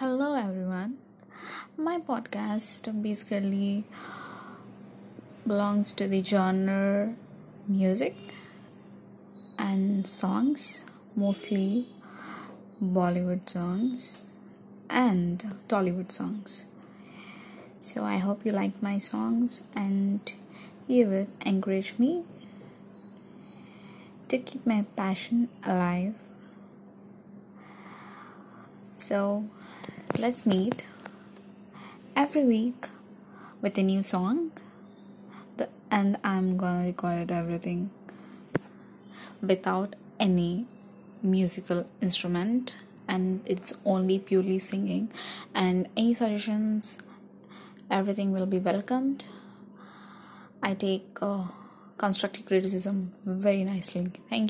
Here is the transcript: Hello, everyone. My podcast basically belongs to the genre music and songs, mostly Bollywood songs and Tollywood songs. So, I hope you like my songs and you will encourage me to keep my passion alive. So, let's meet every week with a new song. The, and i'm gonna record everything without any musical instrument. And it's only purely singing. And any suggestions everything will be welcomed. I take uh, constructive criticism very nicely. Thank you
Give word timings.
Hello, 0.00 0.32
everyone. 0.32 0.96
My 1.76 1.98
podcast 1.98 2.88
basically 3.02 3.84
belongs 5.46 5.92
to 5.92 6.08
the 6.08 6.22
genre 6.22 7.14
music 7.68 8.16
and 9.58 10.06
songs, 10.06 10.86
mostly 11.14 11.86
Bollywood 12.82 13.46
songs 13.46 14.24
and 14.88 15.44
Tollywood 15.68 16.10
songs. 16.10 16.64
So, 17.82 18.02
I 18.02 18.16
hope 18.16 18.46
you 18.46 18.52
like 18.52 18.82
my 18.82 18.96
songs 18.96 19.64
and 19.76 20.20
you 20.88 21.08
will 21.08 21.26
encourage 21.44 21.98
me 21.98 22.24
to 24.28 24.38
keep 24.38 24.64
my 24.66 24.86
passion 24.96 25.50
alive. 25.62 26.14
So, 28.96 29.44
let's 30.18 30.44
meet 30.46 30.84
every 32.16 32.44
week 32.44 32.86
with 33.60 33.78
a 33.78 33.82
new 33.82 34.02
song. 34.02 34.52
The, 35.56 35.68
and 35.90 36.16
i'm 36.24 36.56
gonna 36.56 36.86
record 36.86 37.30
everything 37.30 37.90
without 39.42 39.96
any 40.18 40.66
musical 41.22 41.86
instrument. 42.00 42.76
And 43.08 43.40
it's 43.44 43.74
only 43.84 44.20
purely 44.20 44.60
singing. 44.60 45.10
And 45.52 45.88
any 45.96 46.14
suggestions 46.14 46.98
everything 47.90 48.32
will 48.32 48.46
be 48.46 48.58
welcomed. 48.58 49.24
I 50.62 50.74
take 50.74 51.18
uh, 51.20 51.46
constructive 51.96 52.46
criticism 52.46 53.12
very 53.24 53.64
nicely. 53.64 54.12
Thank 54.28 54.42
you 54.42 54.48